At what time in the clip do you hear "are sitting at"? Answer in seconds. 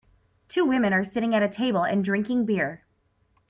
0.93-1.43